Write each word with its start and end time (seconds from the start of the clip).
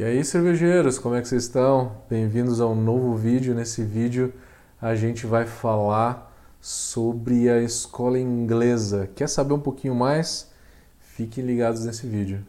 E 0.00 0.02
aí, 0.02 0.24
cervejeiros, 0.24 0.98
como 0.98 1.14
é 1.14 1.20
que 1.20 1.28
vocês 1.28 1.42
estão? 1.42 1.92
Bem-vindos 2.08 2.58
a 2.58 2.66
um 2.66 2.74
novo 2.74 3.14
vídeo. 3.14 3.54
Nesse 3.54 3.84
vídeo 3.84 4.32
a 4.80 4.94
gente 4.94 5.26
vai 5.26 5.44
falar 5.44 6.34
sobre 6.58 7.50
a 7.50 7.60
escola 7.60 8.18
inglesa. 8.18 9.10
Quer 9.14 9.28
saber 9.28 9.52
um 9.52 9.60
pouquinho 9.60 9.94
mais? 9.94 10.50
Fiquem 11.00 11.44
ligados 11.44 11.84
nesse 11.84 12.06
vídeo. 12.06 12.42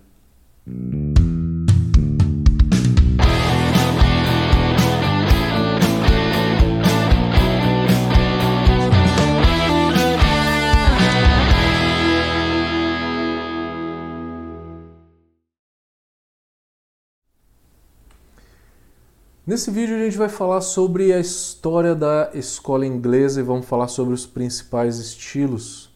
Nesse 19.51 19.69
vídeo 19.69 19.97
a 19.97 19.99
gente 19.99 20.17
vai 20.17 20.29
falar 20.29 20.61
sobre 20.61 21.11
a 21.11 21.19
história 21.19 21.93
da 21.93 22.29
escola 22.33 22.85
inglesa 22.85 23.41
e 23.41 23.43
vamos 23.43 23.65
falar 23.65 23.89
sobre 23.89 24.13
os 24.13 24.25
principais 24.25 24.97
estilos. 24.97 25.93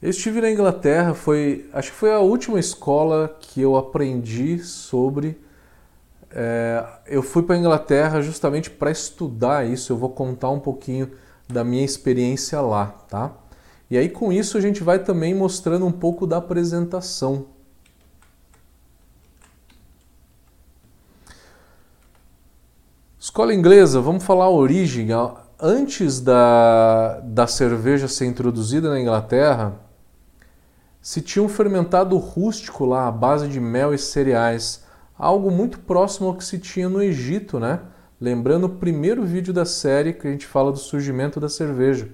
Eu 0.00 0.10
estive 0.10 0.40
na 0.40 0.48
Inglaterra, 0.48 1.12
foi, 1.12 1.68
acho 1.72 1.90
que 1.90 1.96
foi 1.96 2.12
a 2.12 2.20
última 2.20 2.60
escola 2.60 3.36
que 3.40 3.60
eu 3.60 3.74
aprendi 3.74 4.60
sobre. 4.60 5.36
É, 6.30 6.86
eu 7.08 7.20
fui 7.20 7.42
para 7.42 7.56
a 7.56 7.58
Inglaterra 7.58 8.22
justamente 8.22 8.70
para 8.70 8.92
estudar 8.92 9.66
isso. 9.66 9.92
Eu 9.92 9.96
vou 9.96 10.10
contar 10.10 10.50
um 10.50 10.60
pouquinho 10.60 11.10
da 11.48 11.64
minha 11.64 11.84
experiência 11.84 12.60
lá, 12.60 12.94
tá? 13.08 13.32
E 13.90 13.98
aí 13.98 14.08
com 14.08 14.32
isso 14.32 14.56
a 14.56 14.60
gente 14.60 14.84
vai 14.84 15.00
também 15.00 15.34
mostrando 15.34 15.84
um 15.84 15.90
pouco 15.90 16.28
da 16.28 16.36
apresentação. 16.36 17.53
Escola 23.34 23.52
inglesa, 23.52 24.00
vamos 24.00 24.22
falar 24.22 24.44
a 24.44 24.50
origem. 24.50 25.08
Antes 25.60 26.20
da, 26.20 27.18
da 27.24 27.48
cerveja 27.48 28.06
ser 28.06 28.26
introduzida 28.26 28.88
na 28.88 29.00
Inglaterra, 29.00 29.74
se 31.02 31.20
tinha 31.20 31.42
um 31.42 31.48
fermentado 31.48 32.16
rústico 32.16 32.84
lá 32.84 33.08
à 33.08 33.10
base 33.10 33.48
de 33.48 33.58
mel 33.58 33.92
e 33.92 33.98
cereais, 33.98 34.84
algo 35.18 35.50
muito 35.50 35.80
próximo 35.80 36.28
ao 36.28 36.34
que 36.36 36.44
se 36.44 36.60
tinha 36.60 36.88
no 36.88 37.02
Egito, 37.02 37.58
né? 37.58 37.80
Lembrando 38.20 38.66
o 38.66 38.76
primeiro 38.76 39.24
vídeo 39.24 39.52
da 39.52 39.64
série 39.64 40.12
que 40.12 40.28
a 40.28 40.30
gente 40.30 40.46
fala 40.46 40.70
do 40.70 40.78
surgimento 40.78 41.40
da 41.40 41.48
cerveja. 41.48 42.08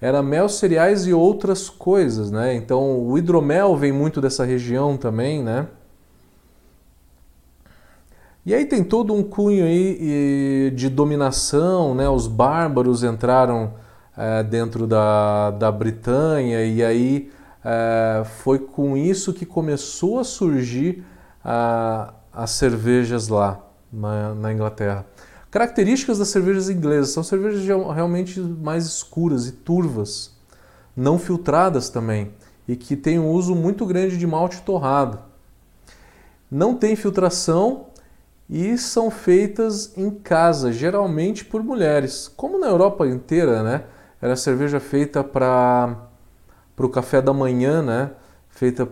Era 0.00 0.22
mel, 0.22 0.48
cereais 0.48 1.06
e 1.06 1.12
outras 1.12 1.68
coisas, 1.68 2.30
né? 2.30 2.54
Então 2.54 2.98
o 2.98 3.18
hidromel 3.18 3.76
vem 3.76 3.92
muito 3.92 4.22
dessa 4.22 4.46
região 4.46 4.96
também, 4.96 5.42
né? 5.42 5.66
E 8.50 8.54
aí 8.54 8.66
tem 8.66 8.82
todo 8.82 9.14
um 9.14 9.22
cunho 9.22 9.64
aí 9.64 10.72
de 10.74 10.88
dominação, 10.88 11.94
né? 11.94 12.08
Os 12.08 12.26
bárbaros 12.26 13.04
entraram 13.04 13.74
é, 14.16 14.42
dentro 14.42 14.88
da, 14.88 15.52
da 15.52 15.70
Britânia 15.70 16.66
e 16.66 16.82
aí 16.82 17.30
é, 17.64 18.24
foi 18.24 18.58
com 18.58 18.96
isso 18.96 19.32
que 19.32 19.46
começou 19.46 20.18
a 20.18 20.24
surgir 20.24 21.04
a, 21.44 22.12
as 22.32 22.50
cervejas 22.50 23.28
lá 23.28 23.64
na, 23.92 24.34
na, 24.34 24.52
Inglaterra. 24.52 25.06
Características 25.48 26.18
das 26.18 26.26
cervejas 26.26 26.68
inglesas 26.68 27.10
são 27.10 27.22
cervejas 27.22 27.64
realmente 27.64 28.40
mais 28.40 28.84
escuras 28.84 29.46
e 29.46 29.52
turvas, 29.52 30.36
não 30.96 31.20
filtradas 31.20 31.88
também 31.88 32.32
e 32.66 32.74
que 32.74 32.96
têm 32.96 33.20
um 33.20 33.30
uso 33.30 33.54
muito 33.54 33.86
grande 33.86 34.18
de 34.18 34.26
malte 34.26 34.60
torrado. 34.62 35.20
Não 36.50 36.74
tem 36.74 36.96
filtração 36.96 37.89
e 38.50 38.76
são 38.76 39.12
feitas 39.12 39.96
em 39.96 40.10
casa, 40.10 40.72
geralmente 40.72 41.44
por 41.44 41.62
mulheres. 41.62 42.26
Como 42.26 42.58
na 42.58 42.66
Europa 42.66 43.06
inteira, 43.06 43.62
né? 43.62 43.84
Era 44.20 44.34
cerveja 44.34 44.80
feita 44.80 45.22
para 45.22 46.10
o 46.76 46.88
café 46.88 47.22
da 47.22 47.32
manhã, 47.32 47.80
né? 47.80 48.10
Feita 48.48 48.88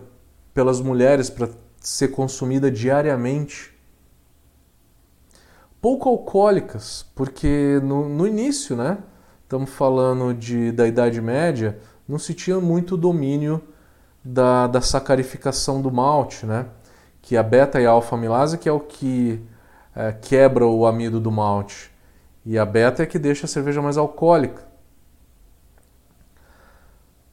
pelas 0.53 0.79
mulheres 0.79 1.29
para 1.29 1.49
ser 1.81 2.07
consumida 2.07 2.71
diariamente. 2.71 3.77
Pouco 5.81 6.07
alcoólicas, 6.07 7.05
porque 7.13 7.81
no, 7.83 8.07
no 8.07 8.25
início, 8.25 8.77
né? 8.77 8.97
Estamos 9.43 9.71
falando 9.71 10.33
de, 10.33 10.71
da 10.71 10.87
Idade 10.87 11.19
Média, 11.19 11.77
não 12.07 12.17
se 12.17 12.33
tinha 12.33 12.61
muito 12.61 12.95
domínio 12.95 13.61
da, 14.23 14.67
da 14.67 14.79
sacarificação 14.79 15.81
do 15.81 15.91
malte, 15.91 16.45
né? 16.45 16.67
Que 17.29 17.37
a 17.37 17.43
beta 17.43 17.79
e 17.79 17.85
a 17.85 17.91
alfa-amilase, 17.91 18.57
que 18.57 18.67
é 18.67 18.71
o 18.71 18.79
que 18.79 19.39
é, 19.95 20.11
quebra 20.13 20.65
o 20.65 20.87
amido 20.87 21.19
do 21.19 21.31
malte, 21.31 21.91
e 22.43 22.57
a 22.57 22.65
beta 22.65 23.03
é 23.03 23.05
que 23.05 23.19
deixa 23.19 23.45
a 23.45 23.47
cerveja 23.47 23.83
mais 23.83 23.99
alcoólica. 23.99 24.63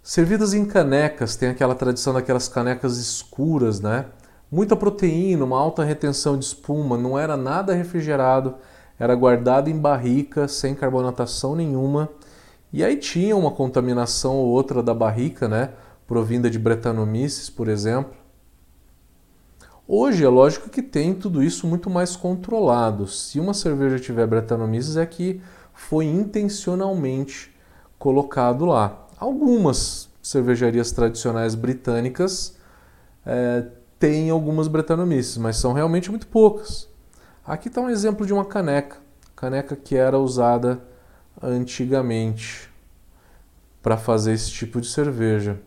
Servidas 0.02 0.52
em 0.52 0.66
canecas, 0.66 1.34
tem 1.34 1.48
aquela 1.48 1.74
tradição 1.74 2.12
daquelas 2.12 2.46
canecas 2.46 2.98
escuras, 2.98 3.80
né? 3.80 4.04
Muita 4.52 4.76
proteína, 4.76 5.46
uma 5.46 5.58
alta 5.58 5.82
retenção 5.82 6.38
de 6.38 6.44
espuma, 6.44 6.98
não 6.98 7.18
era 7.18 7.34
nada 7.34 7.72
refrigerado, 7.72 8.56
era 8.98 9.14
guardado 9.14 9.70
em 9.70 9.78
barrica, 9.78 10.46
sem 10.46 10.74
carbonatação 10.74 11.56
nenhuma. 11.56 12.10
E 12.70 12.84
aí 12.84 12.98
tinha 12.98 13.34
uma 13.34 13.50
contaminação 13.50 14.34
ou 14.34 14.48
outra 14.48 14.82
da 14.82 14.92
barrica, 14.92 15.48
né? 15.48 15.70
Provinda 16.06 16.50
de 16.50 16.58
Brettanomyces, 16.58 17.48
por 17.48 17.66
exemplo. 17.66 18.25
Hoje 19.88 20.24
é 20.24 20.28
lógico 20.28 20.68
que 20.68 20.82
tem 20.82 21.14
tudo 21.14 21.40
isso 21.44 21.64
muito 21.64 21.88
mais 21.88 22.16
controlado. 22.16 23.06
Se 23.06 23.38
uma 23.38 23.54
cerveja 23.54 24.00
tiver 24.00 24.26
Brettanomyces 24.26 24.96
é 24.96 25.06
que 25.06 25.40
foi 25.72 26.06
intencionalmente 26.06 27.54
colocado 27.96 28.64
lá. 28.64 29.06
Algumas 29.16 30.08
cervejarias 30.20 30.90
tradicionais 30.90 31.54
britânicas 31.54 32.56
é, 33.24 33.64
têm 33.96 34.28
algumas 34.28 34.66
Brettanomyces, 34.66 35.36
mas 35.36 35.56
são 35.56 35.72
realmente 35.72 36.10
muito 36.10 36.26
poucas. 36.26 36.88
Aqui 37.46 37.68
está 37.68 37.80
um 37.80 37.88
exemplo 37.88 38.26
de 38.26 38.32
uma 38.32 38.44
caneca, 38.44 38.96
caneca 39.36 39.76
que 39.76 39.94
era 39.94 40.18
usada 40.18 40.82
antigamente 41.40 42.68
para 43.80 43.96
fazer 43.96 44.32
esse 44.32 44.50
tipo 44.50 44.80
de 44.80 44.88
cerveja. 44.88 45.60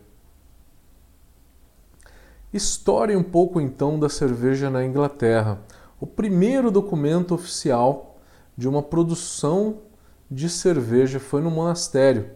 História 2.52 3.16
um 3.16 3.22
pouco 3.22 3.60
então 3.60 3.96
da 3.96 4.08
cerveja 4.08 4.68
na 4.68 4.84
Inglaterra. 4.84 5.60
O 6.00 6.06
primeiro 6.06 6.70
documento 6.70 7.32
oficial 7.32 8.18
de 8.56 8.68
uma 8.68 8.82
produção 8.82 9.82
de 10.28 10.48
cerveja 10.48 11.20
foi 11.20 11.40
no 11.42 11.50
monastério. 11.50 12.28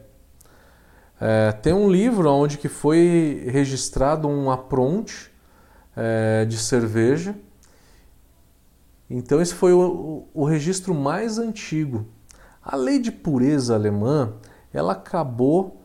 É, 1.21 1.51
tem 1.51 1.73
um 1.73 1.91
livro 1.91 2.31
onde 2.31 2.59
que 2.59 2.69
foi 2.69 3.45
registrado 3.49 4.29
um 4.29 4.53
apronte 4.53 5.33
é, 5.97 6.45
de 6.45 6.59
cerveja. 6.59 7.35
Então 9.11 9.41
esse 9.41 9.55
foi 9.55 9.73
o, 9.73 10.29
o 10.33 10.45
registro 10.45 10.95
mais 10.95 11.39
antigo. 11.39 12.07
A 12.63 12.77
lei 12.77 13.01
de 13.01 13.11
pureza 13.11 13.75
alemã 13.75 14.35
ela 14.73 14.93
acabou 14.93 15.84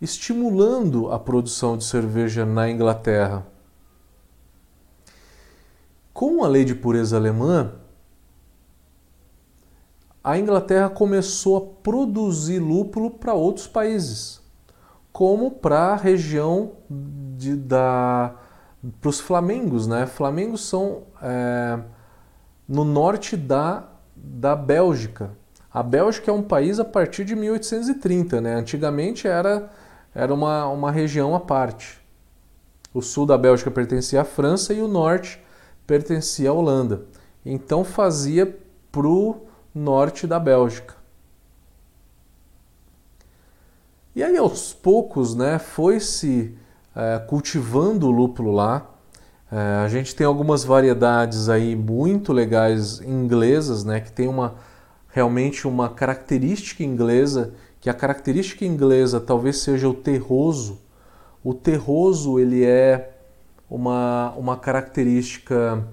estimulando 0.00 1.10
a 1.12 1.18
produção 1.18 1.76
de 1.76 1.84
cerveja 1.84 2.46
na 2.46 2.70
Inglaterra. 2.70 3.46
Com 6.12 6.42
a 6.42 6.48
lei 6.48 6.64
de 6.64 6.74
pureza 6.74 7.16
alemã, 7.16 7.72
a 10.22 10.38
Inglaterra 10.38 10.88
começou 10.88 11.56
a 11.56 11.82
produzir 11.82 12.58
lúpulo 12.58 13.10
para 13.10 13.34
outros 13.34 13.66
países, 13.66 14.40
como 15.12 15.50
para 15.50 15.92
a 15.92 15.96
região 15.96 16.72
de, 16.88 17.56
da 17.56 18.34
para 19.00 19.10
os 19.10 19.20
flamengos, 19.20 19.86
né? 19.86 20.06
Flamengos 20.06 20.66
são 20.66 21.02
é, 21.22 21.78
no 22.66 22.82
norte 22.82 23.36
da, 23.36 23.88
da 24.16 24.56
Bélgica. 24.56 25.32
A 25.72 25.82
Bélgica 25.82 26.30
é 26.30 26.34
um 26.34 26.42
país 26.42 26.80
a 26.80 26.84
partir 26.84 27.24
de 27.24 27.36
1830, 27.36 28.40
né? 28.40 28.54
Antigamente 28.54 29.28
era 29.28 29.70
era 30.14 30.32
uma, 30.32 30.66
uma 30.66 30.90
região 30.90 31.34
à 31.34 31.40
parte. 31.40 32.00
O 32.92 33.00
sul 33.00 33.24
da 33.26 33.38
Bélgica 33.38 33.70
pertencia 33.70 34.22
à 34.22 34.24
França 34.24 34.74
e 34.74 34.82
o 34.82 34.88
norte 34.88 35.40
pertencia 35.86 36.50
à 36.50 36.52
Holanda. 36.52 37.02
Então 37.44 37.84
fazia 37.84 38.58
para 38.90 39.06
o 39.06 39.46
norte 39.74 40.26
da 40.26 40.38
Bélgica. 40.38 40.94
E 44.14 44.22
aí 44.22 44.36
aos 44.36 44.72
poucos 44.72 45.36
né, 45.36 45.58
foi 45.58 46.00
se 46.00 46.56
é, 46.94 47.18
cultivando 47.20 48.08
o 48.08 48.10
lúpulo 48.10 48.50
lá. 48.50 48.90
É, 49.50 49.84
a 49.84 49.88
gente 49.88 50.14
tem 50.14 50.26
algumas 50.26 50.64
variedades 50.64 51.48
aí 51.48 51.76
muito 51.76 52.32
legais 52.32 53.00
inglesas, 53.00 53.84
né, 53.84 54.00
que 54.00 54.10
tem 54.10 54.28
uma 54.28 54.56
realmente 55.08 55.66
uma 55.66 55.88
característica 55.88 56.84
inglesa 56.84 57.54
que 57.80 57.88
a 57.88 57.94
característica 57.94 58.64
inglesa 58.64 59.18
talvez 59.18 59.60
seja 59.60 59.88
o 59.88 59.94
terroso. 59.94 60.78
O 61.42 61.54
terroso 61.54 62.38
ele 62.38 62.64
é 62.64 63.16
uma, 63.70 64.34
uma 64.36 64.56
característica 64.56 65.86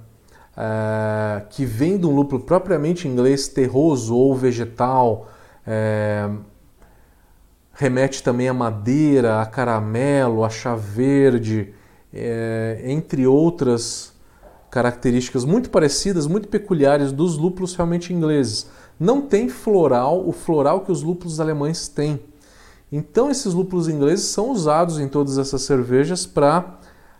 é, 0.57 1.43
que 1.49 1.65
vem 1.65 1.97
de 1.97 2.05
um 2.05 2.13
lúpulo 2.13 2.41
propriamente 2.41 3.07
inglês, 3.07 3.47
terroso 3.47 4.15
ou 4.15 4.35
vegetal, 4.35 5.29
é, 5.65 6.29
remete 7.73 8.23
também 8.23 8.49
a 8.49 8.53
madeira, 8.53 9.39
a 9.39 9.45
caramelo, 9.45 10.43
a 10.43 10.49
chá 10.49 10.75
verde, 10.75 11.73
é, 12.11 12.81
entre 12.85 13.27
outras 13.27 14.13
características 14.69 15.45
muito 15.45 15.69
parecidas, 15.69 16.27
muito 16.27 16.47
peculiares 16.47 17.11
dos 17.11 17.37
lúpulos 17.37 17.75
realmente 17.75 18.11
ingleses. 18.11 18.69
Não 18.99 19.21
tem 19.21 19.47
floral, 19.47 20.27
o 20.27 20.31
floral 20.31 20.81
que 20.81 20.91
os 20.91 21.03
lúpulos 21.03 21.39
alemães 21.39 21.87
têm. 21.87 22.19
Então 22.91 23.29
esses 23.29 23.53
lúpulos 23.53 23.87
ingleses 23.87 24.25
são 24.25 24.51
usados 24.51 24.99
em 24.99 25.07
todas 25.07 25.37
essas 25.37 25.61
cervejas 25.61 26.25
para 26.25 26.79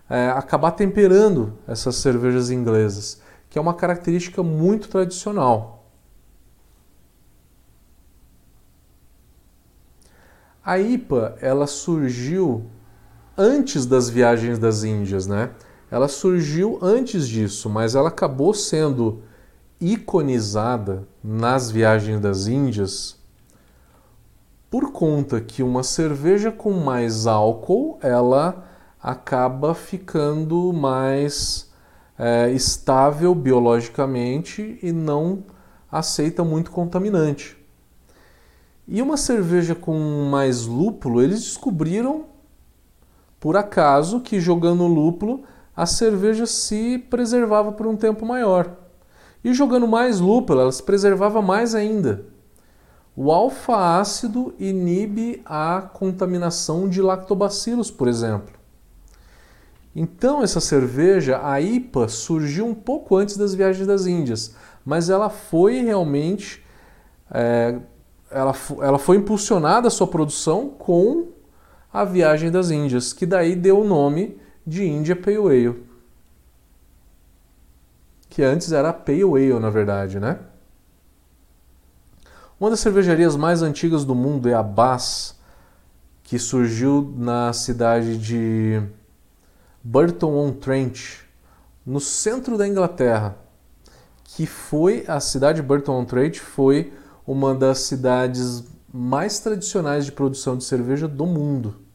é, 0.10 0.30
acabar 0.30 0.72
temperando 0.72 1.54
essas 1.68 1.98
cervejas 1.98 2.50
inglesas, 2.50 3.22
que 3.50 3.58
é 3.58 3.62
uma 3.62 3.74
característica 3.74 4.42
muito 4.42 4.88
tradicional. 4.88 5.86
A 10.64 10.80
IPA 10.80 11.38
ela 11.42 11.68
surgiu 11.68 12.66
antes 13.38 13.86
das 13.86 14.10
viagens 14.10 14.58
das 14.60 14.84
Índias, 14.84 15.28
né? 15.28 15.52
Ela 15.90 16.10
surgiu 16.10 16.78
antes 16.82 17.28
disso, 17.28 17.70
mas 17.70 17.96
ela 17.96 18.10
acabou 18.10 18.54
sendo 18.54 19.22
iconizada 19.80 21.08
nas 21.24 21.70
viagens 21.70 22.20
das 22.20 22.48
Índias 22.48 23.18
por 24.70 24.92
conta 24.92 25.40
que 25.40 25.64
uma 25.64 25.84
cerveja 25.84 26.52
com 26.52 26.72
mais 26.74 27.26
álcool 27.26 27.98
ela 28.02 28.66
acaba 29.02 29.74
ficando 29.74 30.74
mais 30.74 31.72
é, 32.18 32.52
estável 32.52 33.34
biologicamente 33.34 34.80
e 34.82 34.92
não 34.92 35.44
aceita 35.92 36.44
muito 36.44 36.72
contaminante. 36.72 37.56
E 38.88 39.02
uma 39.02 39.18
cerveja 39.18 39.76
com 39.76 40.28
mais 40.30 40.66
lúpulo, 40.66 41.22
eles 41.22 41.42
descobriram 41.42 42.26
por 43.40 43.56
acaso 43.56 44.22
que 44.22 44.40
jogando 44.40 44.88
lúpulo 44.88 45.44
a 45.76 45.86
cerveja 45.86 46.46
se 46.46 46.98
preservava 46.98 47.72
por 47.72 47.86
um 47.86 47.96
tempo 47.96 48.26
maior. 48.26 48.87
E 49.48 49.54
jogando 49.54 49.88
mais 49.88 50.20
lúpulo, 50.20 50.60
ela 50.60 50.72
se 50.74 50.84
preservava 50.84 51.42
mais 51.42 51.74
ainda. 51.74 52.26
O 53.16 53.32
alfa-ácido 53.32 54.54
inibe 54.60 55.42
a 55.46 55.90
contaminação 55.94 56.90
de 56.90 57.02
lactobacilos, 57.02 57.90
por 57.90 58.10
exemplo. 58.10 58.54
Então, 59.96 60.44
essa 60.44 60.60
cerveja, 60.60 61.40
a 61.42 61.62
IPA, 61.62 62.10
surgiu 62.10 62.66
um 62.66 62.76
pouco 62.76 63.16
antes 63.16 63.38
das 63.38 63.56
viagens 63.56 63.88
das 63.88 64.06
Índias, 64.06 64.54
mas 64.84 65.10
ela 65.10 65.30
foi 65.30 65.80
realmente 65.80 66.62
é, 67.32 67.80
ela, 68.30 68.54
ela 68.82 69.00
foi 69.00 69.16
impulsionada 69.16 69.88
a 69.88 69.92
sua 69.92 70.08
produção 70.08 70.72
com 70.78 71.30
a 71.92 72.04
viagem 72.04 72.52
das 72.52 72.70
Índias, 72.70 73.14
que 73.14 73.26
daí 73.26 73.56
deu 73.56 73.80
o 73.80 73.88
nome 73.88 74.38
de 74.66 74.84
India 74.84 75.16
Pale 75.16 75.38
Ale. 75.38 75.87
Que 78.38 78.44
antes 78.44 78.72
era 78.72 78.94
Pale 78.94 79.24
Ale, 79.24 79.60
na 79.60 79.72
verdade, 79.72 80.20
né? 80.20 80.38
Uma 82.60 82.70
das 82.70 82.82
cervejarias 82.82 83.36
mais 83.36 83.64
antigas 83.64 84.06
do 84.06 84.14
mundo 84.14 84.48
é 84.48 84.54
a 84.54 84.62
Bass, 84.62 85.36
que 86.22 86.38
surgiu 86.38 87.16
na 87.18 87.52
cidade 87.52 88.16
de 88.16 88.80
Burton-on-Trent, 89.84 91.22
no 91.84 92.00
centro 92.00 92.60
da 92.60 92.68
Inglaterra, 92.68 93.36
que 94.24 94.46
foi 94.46 95.04
a 95.08 95.20
cidade 95.20 95.60
de 95.60 95.68
Burton-on-Trent 95.68 96.38
foi 96.38 96.94
uma 97.26 97.56
das 97.56 97.80
cidades 97.80 98.66
mais 98.94 99.40
tradicionais 99.40 100.06
de 100.06 100.12
produção 100.12 100.56
de 100.56 100.64
cerveja 100.64 101.08
do 101.08 101.26
mundo. 101.26 101.87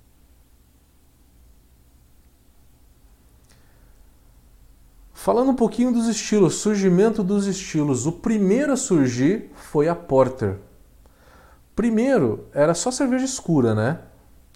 Falando 5.22 5.52
um 5.52 5.54
pouquinho 5.54 5.92
dos 5.92 6.08
estilos, 6.08 6.56
surgimento 6.56 7.22
dos 7.22 7.46
estilos. 7.46 8.06
O 8.06 8.10
primeiro 8.10 8.72
a 8.72 8.76
surgir 8.76 9.52
foi 9.54 9.88
a 9.88 9.94
Porter. 9.94 10.58
Primeiro, 11.76 12.48
era 12.52 12.74
só 12.74 12.90
cerveja 12.90 13.24
escura, 13.24 13.72
né? 13.72 14.00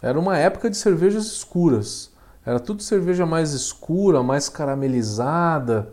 Era 0.02 0.18
uma 0.18 0.36
época 0.36 0.68
de 0.68 0.76
cervejas 0.76 1.26
escuras. 1.26 2.10
Era 2.44 2.58
tudo 2.58 2.82
cerveja 2.82 3.24
mais 3.24 3.52
escura, 3.52 4.24
mais 4.24 4.48
caramelizada. 4.48 5.92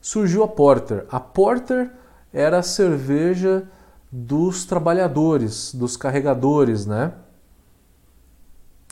Surgiu 0.00 0.42
a 0.42 0.48
Porter. 0.48 1.06
A 1.08 1.20
Porter 1.20 1.92
era 2.32 2.58
a 2.58 2.64
cerveja 2.64 3.62
dos 4.10 4.64
trabalhadores, 4.64 5.72
dos 5.72 5.96
carregadores, 5.96 6.84
né? 6.84 7.12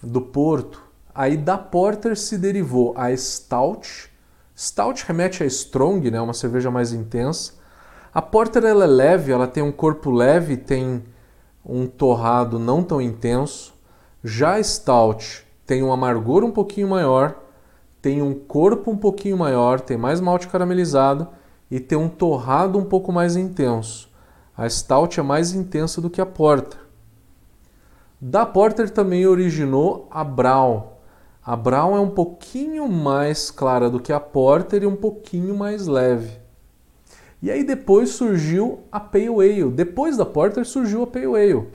Do 0.01 0.21
porto. 0.21 0.81
Aí 1.13 1.37
da 1.37 1.59
Porter 1.59 2.17
se 2.17 2.39
derivou 2.39 2.95
a 2.97 3.11
Stout. 3.17 4.12
Stout 4.57 5.05
remete 5.07 5.43
a 5.43 5.47
Strong, 5.47 6.11
né? 6.11 6.21
Uma 6.21 6.35
cerveja 6.35 6.71
mais 6.71 6.93
intensa. 6.93 7.55
A 8.15 8.21
Porter 8.21 8.65
ela 8.65 8.85
é 8.85 8.87
leve, 8.87 9.33
ela 9.33 9.47
tem 9.47 9.63
um 9.63 9.73
corpo 9.73 10.11
leve, 10.11 10.57
tem 10.57 11.03
um 11.65 11.87
torrado 11.87 12.59
não 12.59 12.83
tão 12.83 13.01
intenso. 13.01 13.75
Já 14.23 14.57
a 14.57 14.63
Stout 14.63 15.47
tem 15.67 15.83
um 15.83 15.93
amargor 15.93 16.45
um 16.45 16.51
pouquinho 16.51 16.89
maior, 16.89 17.37
tem 18.01 18.21
um 18.21 18.35
corpo 18.35 18.91
um 18.91 18.97
pouquinho 18.97 19.39
maior, 19.39 19.81
tem 19.81 19.97
mais 19.97 20.21
malte 20.21 20.49
caramelizado 20.49 21.29
e 21.71 21.81
tem 21.81 21.97
um 21.97 22.09
torrado 22.09 22.79
um 22.79 22.85
pouco 22.85 23.11
mais 23.13 23.37
intenso. 23.37 24.11
A 24.57 24.69
Stout 24.69 25.19
é 25.19 25.23
mais 25.23 25.55
intensa 25.55 26.01
do 26.01 26.11
que 26.11 26.21
a 26.21 26.27
Porter. 26.27 26.79
Da 28.21 28.45
Porter 28.45 28.91
também 28.91 29.27
originou 29.27 30.07
a 30.11 30.23
Brown. 30.23 30.92
A 31.45 31.57
Brown 31.57 31.97
é 31.97 32.01
um 32.01 32.11
pouquinho 32.11 32.89
mais 32.89 33.51
clara 33.51 33.91
do 33.91 33.99
que 33.99 34.13
a 34.13 34.21
Porter 34.21 34.85
e 34.85 34.87
um 34.87 34.95
pouquinho 34.95 35.57
mais 35.57 35.89
leve. 35.89 36.39
E 37.43 37.51
aí 37.51 37.65
depois 37.65 38.11
surgiu 38.11 38.85
a 38.93 39.01
Pale 39.01 39.27
Ale. 39.27 39.71
Depois 39.73 40.17
da 40.17 40.25
Porter 40.25 40.65
surgiu 40.65 41.03
a 41.03 41.07
Pale 41.07 41.27
Ale. 41.27 41.67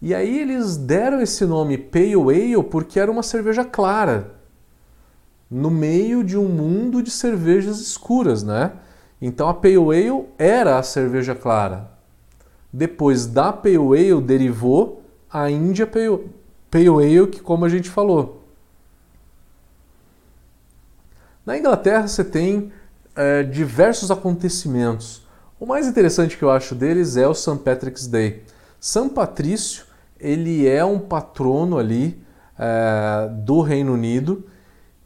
E 0.00 0.14
aí 0.14 0.38
eles 0.38 0.76
deram 0.76 1.20
esse 1.20 1.44
nome 1.44 1.76
Pale 1.76 2.14
Ale 2.14 2.62
porque 2.62 3.00
era 3.00 3.10
uma 3.10 3.24
cerveja 3.24 3.64
clara, 3.64 4.34
no 5.50 5.72
meio 5.72 6.22
de 6.22 6.38
um 6.38 6.48
mundo 6.48 7.02
de 7.02 7.10
cervejas 7.10 7.80
escuras, 7.80 8.44
né? 8.44 8.74
Então 9.20 9.48
a 9.48 9.54
Pale 9.54 9.76
Ale 9.76 10.26
era 10.38 10.78
a 10.78 10.84
cerveja 10.84 11.34
clara. 11.34 11.90
Depois 12.72 13.26
da 13.26 13.52
Pale 13.52 13.76
Ale 13.76 14.20
derivou 14.20 15.02
a 15.28 15.50
India 15.50 15.84
Pale, 15.84 16.30
Pale 16.70 16.88
Ale, 16.88 17.26
que 17.26 17.40
como 17.40 17.64
a 17.64 17.68
gente 17.68 17.90
falou. 17.90 18.43
Na 21.44 21.58
Inglaterra 21.58 22.08
você 22.08 22.24
tem 22.24 22.72
é, 23.14 23.42
diversos 23.42 24.10
acontecimentos. 24.10 25.22
O 25.60 25.66
mais 25.66 25.86
interessante 25.86 26.36
que 26.36 26.42
eu 26.42 26.50
acho 26.50 26.74
deles 26.74 27.16
é 27.16 27.26
o 27.26 27.34
St. 27.34 27.58
Patrick's 27.58 28.06
Day. 28.06 28.42
São 28.80 29.08
Patrício 29.08 29.84
ele 30.18 30.66
é 30.66 30.82
um 30.82 30.98
patrono 30.98 31.76
ali 31.76 32.18
é, 32.58 33.28
do 33.28 33.60
Reino 33.60 33.92
Unido 33.92 34.46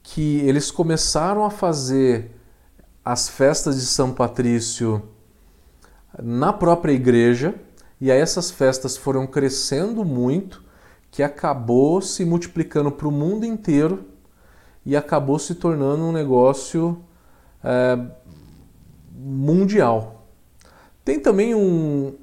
que 0.02 0.38
eles 0.40 0.70
começaram 0.70 1.44
a 1.44 1.50
fazer 1.50 2.30
as 3.04 3.28
festas 3.28 3.76
de 3.76 3.86
São 3.86 4.12
Patrício 4.12 5.02
na 6.22 6.52
própria 6.52 6.92
igreja, 6.92 7.54
e 8.00 8.10
aí 8.10 8.20
essas 8.20 8.50
festas 8.50 8.96
foram 8.96 9.26
crescendo 9.26 10.04
muito, 10.04 10.62
que 11.10 11.22
acabou 11.22 12.00
se 12.00 12.24
multiplicando 12.24 12.90
para 12.90 13.08
o 13.08 13.12
mundo 13.12 13.44
inteiro 13.44 14.04
e 14.88 14.96
acabou 14.96 15.38
se 15.38 15.54
tornando 15.54 16.02
um 16.02 16.12
negócio 16.12 16.98
é, 17.62 17.98
mundial. 19.14 20.26
Tem 21.04 21.20
também 21.20 21.54
um, 21.54 22.14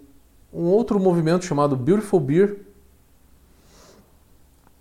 um 0.52 0.64
outro 0.64 1.00
movimento 1.00 1.46
chamado 1.46 1.76
Beautiful 1.76 2.20
Beer, 2.20 2.58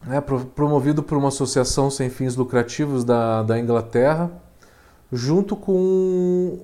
né, 0.06 0.18
promovido 0.54 1.02
por 1.02 1.18
uma 1.18 1.28
associação 1.28 1.90
sem 1.90 2.08
fins 2.08 2.36
lucrativos 2.36 3.04
da, 3.04 3.42
da 3.42 3.58
Inglaterra, 3.58 4.32
junto 5.12 5.54
com 5.54 6.60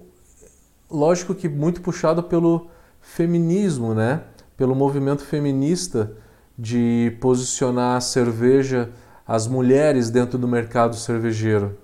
lógico 0.91 1.35
que 1.35 1.51
muito 1.51 1.83
puxado 1.83 2.23
pelo 2.23 2.69
feminismo, 2.99 3.93
né? 3.93 4.23
Pelo 4.57 4.75
movimento 4.75 5.23
feminista 5.23 6.17
de 6.59 7.15
posicionar 7.21 7.99
a 7.99 8.01
cerveja, 8.01 8.91
as 9.31 9.47
mulheres 9.47 10.11
dentro 10.11 10.37
do 10.37 10.49
mercado 10.49 10.97
cervejeiro. 10.97 11.79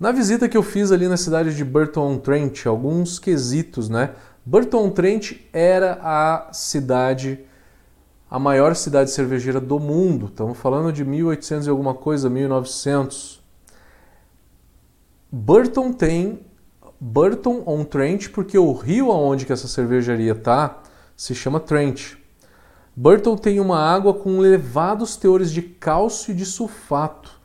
Na 0.00 0.10
visita 0.10 0.48
que 0.48 0.56
eu 0.56 0.64
fiz 0.64 0.90
ali 0.90 1.06
na 1.06 1.16
cidade 1.16 1.54
de 1.54 1.64
Burton-on-Trent, 1.64 2.66
alguns 2.66 3.20
quesitos, 3.20 3.88
né? 3.88 4.16
Burton-on-Trent 4.44 5.34
era 5.52 6.00
a 6.02 6.52
cidade, 6.52 7.38
a 8.28 8.36
maior 8.36 8.74
cidade 8.74 9.12
cervejeira 9.12 9.60
do 9.60 9.78
mundo. 9.78 10.26
Estamos 10.26 10.58
falando 10.58 10.92
de 10.92 11.04
1800 11.04 11.68
e 11.68 11.70
alguma 11.70 11.94
coisa, 11.94 12.28
1900. 12.28 13.40
Burton 15.30 15.92
tem 15.92 16.40
Burton 16.98 17.62
on 17.64 17.84
Trent 17.84 18.30
porque 18.30 18.58
o 18.58 18.72
rio 18.72 19.12
aonde 19.12 19.46
que 19.46 19.52
essa 19.52 19.68
cervejaria 19.68 20.34
tá 20.34 20.82
se 21.16 21.32
chama 21.32 21.60
Trent. 21.60 22.23
Burton 22.96 23.36
tem 23.36 23.58
uma 23.58 23.78
água 23.78 24.14
com 24.14 24.44
elevados 24.44 25.16
teores 25.16 25.50
de 25.50 25.62
cálcio 25.62 26.30
e 26.30 26.34
de 26.34 26.46
sulfato, 26.46 27.40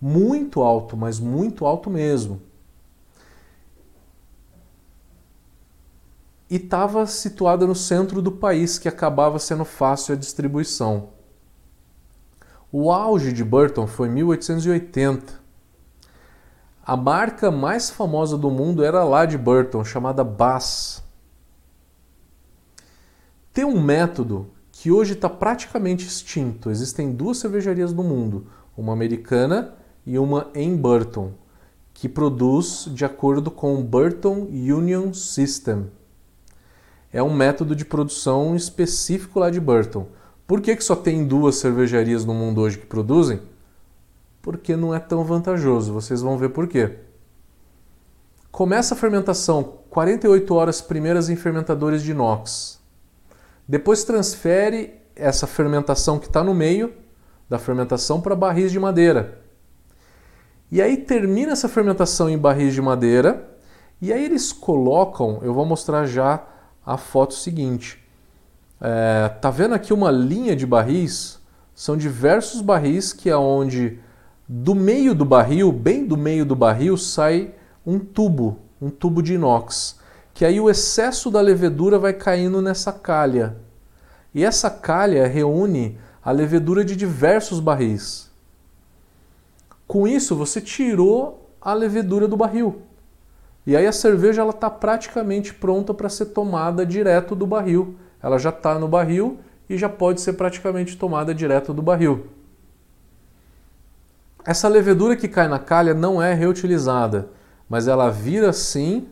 muito 0.00 0.62
alto, 0.62 0.96
mas 0.96 1.18
muito 1.18 1.66
alto 1.66 1.90
mesmo. 1.90 2.40
E 6.48 6.56
estava 6.56 7.04
situada 7.06 7.66
no 7.66 7.74
centro 7.74 8.22
do 8.22 8.30
país, 8.30 8.78
que 8.78 8.88
acabava 8.88 9.38
sendo 9.38 9.64
fácil 9.64 10.14
a 10.14 10.18
distribuição. 10.18 11.08
O 12.70 12.92
auge 12.92 13.32
de 13.32 13.42
Burton 13.42 13.86
foi 13.86 14.08
1880. 14.08 15.40
A 16.84 16.96
marca 16.96 17.50
mais 17.50 17.90
famosa 17.90 18.36
do 18.36 18.50
mundo 18.50 18.84
era 18.84 19.02
lá 19.02 19.26
de 19.26 19.36
Burton, 19.36 19.84
chamada 19.84 20.22
Bass. 20.22 21.02
Tem 23.52 23.64
um 23.64 23.80
método 23.80 24.50
que 24.82 24.90
hoje 24.90 25.12
está 25.12 25.28
praticamente 25.28 26.04
extinto. 26.04 26.68
Existem 26.68 27.12
duas 27.12 27.38
cervejarias 27.38 27.92
no 27.92 28.02
mundo, 28.02 28.48
uma 28.76 28.92
americana 28.92 29.74
e 30.04 30.18
uma 30.18 30.50
em 30.56 30.76
Burton, 30.76 31.34
que 31.94 32.08
produz 32.08 32.88
de 32.92 33.04
acordo 33.04 33.48
com 33.48 33.78
o 33.78 33.84
Burton 33.84 34.48
Union 34.50 35.12
System. 35.12 35.86
É 37.12 37.22
um 37.22 37.32
método 37.32 37.76
de 37.76 37.84
produção 37.84 38.56
específico 38.56 39.38
lá 39.38 39.50
de 39.50 39.60
Burton. 39.60 40.08
Por 40.48 40.60
que, 40.60 40.74
que 40.74 40.82
só 40.82 40.96
tem 40.96 41.24
duas 41.28 41.54
cervejarias 41.54 42.24
no 42.24 42.34
mundo 42.34 42.60
hoje 42.60 42.78
que 42.78 42.86
produzem? 42.86 43.40
Porque 44.42 44.74
não 44.74 44.92
é 44.92 44.98
tão 44.98 45.22
vantajoso. 45.22 45.92
Vocês 45.92 46.22
vão 46.22 46.36
ver 46.36 46.48
por 46.48 46.66
quê. 46.66 46.96
Começa 48.50 48.94
a 48.94 48.98
fermentação 48.98 49.74
48 49.90 50.52
horas 50.52 50.80
primeiras 50.80 51.28
em 51.28 51.36
fermentadores 51.36 52.02
de 52.02 52.10
inox. 52.10 52.81
Depois 53.66 54.04
transfere 54.04 55.00
essa 55.14 55.46
fermentação 55.46 56.18
que 56.18 56.26
está 56.26 56.42
no 56.42 56.54
meio 56.54 56.92
da 57.48 57.58
fermentação 57.58 58.20
para 58.20 58.34
barris 58.34 58.72
de 58.72 58.80
madeira. 58.80 59.40
E 60.70 60.80
aí 60.80 60.96
termina 60.96 61.52
essa 61.52 61.68
fermentação 61.68 62.28
em 62.28 62.38
barris 62.38 62.74
de 62.74 62.80
madeira 62.80 63.50
e 64.00 64.12
aí 64.12 64.24
eles 64.24 64.52
colocam, 64.52 65.38
eu 65.42 65.54
vou 65.54 65.64
mostrar 65.64 66.06
já 66.06 66.42
a 66.84 66.96
foto 66.96 67.34
seguinte. 67.34 68.02
É, 68.80 69.28
tá 69.28 69.50
vendo 69.50 69.74
aqui 69.74 69.92
uma 69.92 70.10
linha 70.10 70.56
de 70.56 70.66
barris? 70.66 71.38
São 71.74 71.96
diversos 71.96 72.60
barris 72.60 73.12
que 73.12 73.30
é 73.30 73.36
onde 73.36 74.00
do 74.48 74.74
meio 74.74 75.14
do 75.14 75.24
barril, 75.24 75.70
bem 75.70 76.04
do 76.04 76.16
meio 76.16 76.44
do 76.44 76.56
barril, 76.56 76.96
sai 76.96 77.54
um 77.86 77.98
tubo, 77.98 78.58
um 78.80 78.90
tubo 78.90 79.22
de 79.22 79.34
inox 79.34 80.00
que 80.34 80.44
aí 80.44 80.60
o 80.60 80.70
excesso 80.70 81.30
da 81.30 81.40
levedura 81.40 81.98
vai 81.98 82.12
caindo 82.12 82.62
nessa 82.62 82.92
calha. 82.92 83.56
E 84.34 84.44
essa 84.44 84.70
calha 84.70 85.26
reúne 85.26 85.98
a 86.24 86.30
levedura 86.30 86.84
de 86.84 86.96
diversos 86.96 87.60
barris. 87.60 88.30
Com 89.86 90.08
isso, 90.08 90.34
você 90.34 90.60
tirou 90.60 91.50
a 91.60 91.74
levedura 91.74 92.26
do 92.26 92.36
barril. 92.36 92.82
E 93.66 93.76
aí 93.76 93.86
a 93.86 93.92
cerveja 93.92 94.48
está 94.48 94.68
praticamente 94.70 95.54
pronta 95.54 95.92
para 95.94 96.08
ser 96.08 96.26
tomada 96.26 96.84
direto 96.84 97.36
do 97.36 97.46
barril. 97.46 97.96
Ela 98.22 98.38
já 98.38 98.50
está 98.50 98.78
no 98.78 98.88
barril 98.88 99.38
e 99.68 99.76
já 99.76 99.88
pode 99.88 100.20
ser 100.20 100.32
praticamente 100.32 100.96
tomada 100.96 101.34
direto 101.34 101.72
do 101.72 101.82
barril. 101.82 102.26
Essa 104.44 104.66
levedura 104.66 105.14
que 105.14 105.28
cai 105.28 105.46
na 105.46 105.58
calha 105.58 105.94
não 105.94 106.20
é 106.20 106.34
reutilizada, 106.34 107.28
mas 107.68 107.86
ela 107.86 108.10
vira 108.10 108.52
sim 108.52 109.06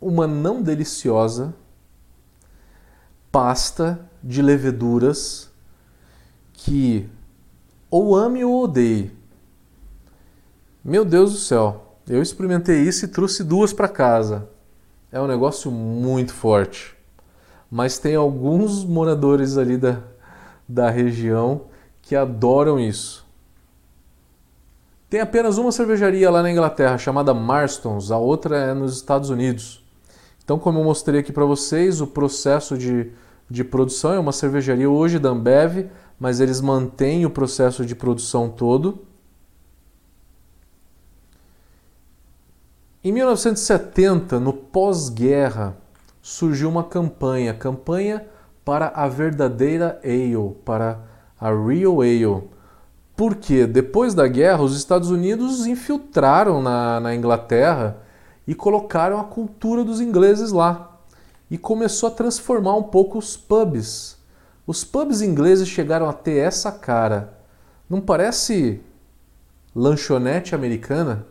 uma 0.00 0.26
não 0.26 0.62
deliciosa 0.62 1.54
pasta 3.30 4.00
de 4.22 4.42
leveduras 4.42 5.50
que 6.52 7.08
ou 7.90 8.16
ame 8.16 8.44
ou 8.44 8.64
odeie. 8.64 9.10
Meu 10.82 11.04
Deus 11.04 11.32
do 11.32 11.38
céu, 11.38 11.96
eu 12.08 12.22
experimentei 12.22 12.82
isso 12.82 13.04
e 13.04 13.08
trouxe 13.08 13.44
duas 13.44 13.72
para 13.72 13.88
casa. 13.88 14.48
É 15.12 15.20
um 15.20 15.26
negócio 15.26 15.70
muito 15.70 16.32
forte. 16.32 16.96
Mas 17.70 17.98
tem 17.98 18.14
alguns 18.14 18.84
moradores 18.84 19.56
ali 19.56 19.76
da, 19.76 20.00
da 20.68 20.90
região 20.90 21.62
que 22.02 22.16
adoram 22.16 22.78
isso. 22.80 23.26
Tem 25.08 25.20
apenas 25.20 25.58
uma 25.58 25.72
cervejaria 25.72 26.30
lá 26.30 26.42
na 26.42 26.50
Inglaterra 26.50 26.96
chamada 26.96 27.34
Marstons, 27.34 28.10
a 28.12 28.18
outra 28.18 28.56
é 28.56 28.74
nos 28.74 28.94
Estados 28.96 29.28
Unidos. 29.28 29.79
Então, 30.50 30.58
como 30.58 30.80
eu 30.80 30.84
mostrei 30.84 31.20
aqui 31.20 31.32
para 31.32 31.44
vocês, 31.44 32.00
o 32.00 32.08
processo 32.08 32.76
de, 32.76 33.12
de 33.48 33.62
produção 33.62 34.14
é 34.14 34.18
uma 34.18 34.32
cervejaria 34.32 34.90
hoje 34.90 35.16
da 35.16 35.28
Ambev, 35.28 35.88
mas 36.18 36.40
eles 36.40 36.60
mantêm 36.60 37.24
o 37.24 37.30
processo 37.30 37.86
de 37.86 37.94
produção 37.94 38.48
todo. 38.48 39.06
Em 43.04 43.12
1970, 43.12 44.40
no 44.40 44.52
pós-guerra, 44.52 45.76
surgiu 46.20 46.68
uma 46.68 46.82
campanha, 46.82 47.54
campanha 47.54 48.26
para 48.64 48.88
a 48.88 49.06
verdadeira 49.06 50.00
ale, 50.02 50.56
para 50.64 50.98
a 51.40 51.50
Real 51.50 52.00
Ale. 52.00 52.42
Porque 53.14 53.68
depois 53.68 54.14
da 54.14 54.26
guerra, 54.26 54.62
os 54.62 54.76
Estados 54.76 55.12
Unidos 55.12 55.64
infiltraram 55.64 56.60
na, 56.60 56.98
na 56.98 57.14
Inglaterra 57.14 58.09
e 58.50 58.54
colocaram 58.56 59.20
a 59.20 59.22
cultura 59.22 59.84
dos 59.84 60.00
ingleses 60.00 60.50
lá. 60.50 60.98
E 61.48 61.56
começou 61.56 62.08
a 62.08 62.12
transformar 62.12 62.74
um 62.74 62.82
pouco 62.82 63.16
os 63.16 63.36
pubs. 63.36 64.18
Os 64.66 64.82
pubs 64.82 65.22
ingleses 65.22 65.68
chegaram 65.68 66.08
a 66.08 66.12
ter 66.12 66.38
essa 66.38 66.72
cara. 66.72 67.38
Não 67.88 68.00
parece 68.00 68.80
lanchonete 69.72 70.52
americana 70.52 71.24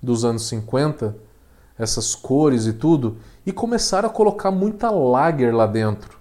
dos 0.00 0.24
anos 0.24 0.46
50? 0.46 1.16
Essas 1.76 2.14
cores 2.14 2.66
e 2.66 2.72
tudo. 2.72 3.16
E 3.44 3.50
começaram 3.50 4.08
a 4.08 4.12
colocar 4.12 4.52
muita 4.52 4.88
lager 4.88 5.52
lá 5.52 5.66
dentro. 5.66 6.20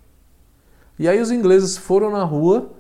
E 0.98 1.08
aí 1.08 1.22
os 1.22 1.30
ingleses 1.30 1.78
foram 1.78 2.10
na 2.10 2.24
rua 2.24 2.72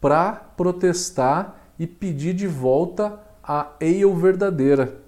para 0.00 0.32
protestar 0.32 1.60
e 1.78 1.86
pedir 1.86 2.32
de 2.32 2.46
volta 2.46 3.20
a 3.44 3.72
ale 3.82 4.06
verdadeira. 4.14 5.04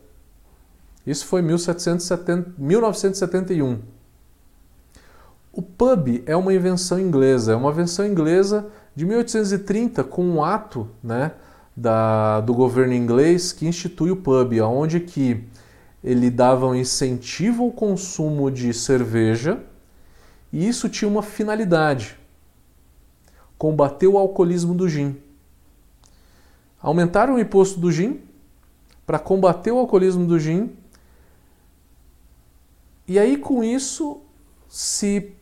Isso 1.09 1.25
foi 1.25 1.41
1770, 1.41 2.53
1971. 2.59 3.79
O 5.51 5.63
pub 5.63 6.23
é 6.27 6.37
uma 6.37 6.53
invenção 6.53 7.01
inglesa, 7.01 7.55
é 7.55 7.57
uma 7.57 7.71
invenção 7.71 8.07
inglesa 8.07 8.67
de 8.95 9.07
1830 9.07 10.05
com 10.05 10.23
um 10.23 10.45
ato 10.45 10.87
né, 11.03 11.33
da, 11.75 12.43
do 12.43 12.53
governo 12.53 12.93
inglês 12.93 13.53
que 13.53 13.67
institui 13.67 14.11
o 14.11 14.17
pub, 14.17 14.53
onde 14.61 15.01
que 15.01 15.45
ele 16.05 16.29
dava 16.29 16.67
um 16.67 16.75
incentivo 16.75 17.65
ao 17.65 17.73
consumo 17.73 18.51
de 18.51 18.75
cerveja 18.75 19.61
e 20.53 20.69
isso 20.69 20.91
tinha 20.91 21.09
uma 21.09 21.23
finalidade: 21.23 22.19
combater 23.57 24.09
o 24.09 24.19
alcoolismo 24.19 24.75
do 24.75 24.87
gin. 24.87 25.17
Aumentaram 26.83 27.37
o 27.37 27.41
imposto 27.41 27.81
do 27.81 27.91
gin 27.91 28.21
para 29.07 29.19
combater 29.19 29.73
o 29.73 29.79
alcoolismo 29.79 30.27
do 30.27 30.39
gin 30.39 30.77
e 33.09 33.19
aí 33.19 33.39
com 33.39 33.65
isso 33.65 34.21
se 34.69 35.33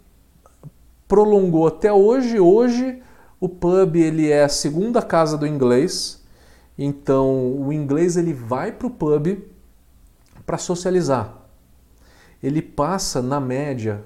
prolongou 1.09 1.67
até 1.67 1.93
hoje. 1.93 2.39
Hoje 2.39 3.03
o 3.41 3.49
pub 3.49 3.97
ele 3.97 4.31
é 4.31 4.45
a 4.45 4.49
segunda 4.49 5.03
casa 5.03 5.37
do 5.37 5.47
inglês. 5.47 6.25
Então 6.79 7.61
o 7.61 7.73
inglês 7.73 8.17
ele 8.17 8.33
vai 8.33 8.71
para 8.71 8.87
o 8.87 8.91
pub 8.91 9.39
para 10.47 10.57
socializar. 10.57 11.43
Ele 12.41 12.63
passa 12.63 13.21
na 13.21 13.41
média 13.41 14.05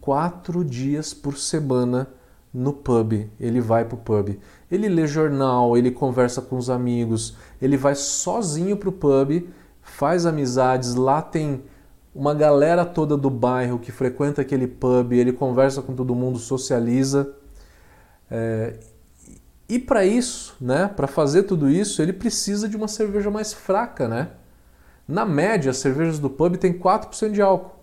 quatro 0.00 0.64
dias 0.64 1.12
por 1.12 1.36
semana 1.36 2.08
no 2.52 2.72
pub. 2.72 3.28
Ele 3.38 3.60
vai 3.60 3.84
para 3.84 3.96
o 3.96 3.98
pub. 3.98 4.38
Ele 4.70 4.88
lê 4.88 5.06
jornal, 5.06 5.76
ele 5.76 5.90
conversa 5.90 6.40
com 6.40 6.56
os 6.56 6.70
amigos, 6.70 7.36
ele 7.60 7.76
vai 7.76 7.94
sozinho 7.94 8.76
para 8.76 8.88
o 8.88 8.92
pub, 8.92 9.48
faz 9.82 10.24
amizades. 10.24 10.94
Lá 10.94 11.20
tem 11.20 11.62
uma 12.16 12.32
galera 12.32 12.84
toda 12.86 13.14
do 13.14 13.28
bairro 13.28 13.78
que 13.78 13.92
frequenta 13.92 14.40
aquele 14.40 14.66
pub, 14.66 15.12
ele 15.12 15.32
conversa 15.32 15.82
com 15.82 15.94
todo 15.94 16.14
mundo, 16.14 16.38
socializa. 16.38 17.34
É, 18.30 18.78
e 19.68 19.78
para 19.78 20.06
isso, 20.06 20.56
né, 20.58 20.88
para 20.88 21.06
fazer 21.06 21.42
tudo 21.42 21.68
isso, 21.68 22.00
ele 22.00 22.14
precisa 22.14 22.66
de 22.68 22.76
uma 22.76 22.88
cerveja 22.88 23.30
mais 23.30 23.52
fraca, 23.52 24.08
né? 24.08 24.30
Na 25.06 25.26
média, 25.26 25.70
as 25.70 25.76
cervejas 25.76 26.18
do 26.18 26.30
pub 26.30 26.56
têm 26.56 26.72
4% 26.72 27.32
de 27.32 27.42
álcool. 27.42 27.76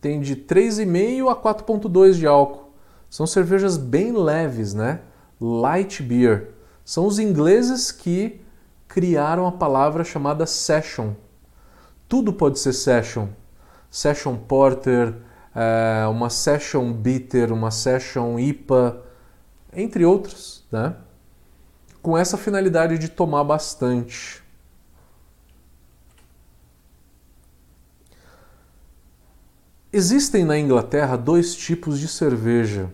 Tem 0.00 0.20
de 0.20 0.34
3,5 0.34 1.30
a 1.30 1.36
4,2 1.36 2.14
de 2.14 2.26
álcool. 2.26 2.72
São 3.08 3.26
cervejas 3.26 3.76
bem 3.76 4.12
leves, 4.12 4.74
né? 4.74 5.00
Light 5.40 6.02
beer. 6.02 6.50
São 6.84 7.06
os 7.06 7.18
ingleses 7.18 7.92
que 7.92 8.40
criaram 8.88 9.46
a 9.46 9.52
palavra 9.52 10.02
chamada 10.02 10.46
session. 10.46 11.12
Tudo 12.08 12.32
pode 12.32 12.58
ser 12.58 12.72
session. 12.72 13.28
Session 13.90 14.36
porter, 14.36 15.14
é, 15.54 16.06
uma 16.06 16.28
session 16.30 16.92
bitter, 16.92 17.52
uma 17.52 17.70
session 17.70 18.38
IPA, 18.38 19.02
entre 19.72 20.04
outros, 20.04 20.64
né? 20.70 20.96
com 22.02 22.18
essa 22.18 22.36
finalidade 22.36 22.98
de 22.98 23.08
tomar 23.08 23.44
bastante. 23.44 24.42
Existem 29.90 30.44
na 30.44 30.58
Inglaterra 30.58 31.16
dois 31.16 31.54
tipos 31.54 31.98
de 31.98 32.08
cerveja. 32.08 32.90